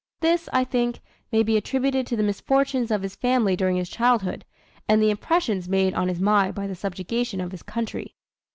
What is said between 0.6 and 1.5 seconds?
think, may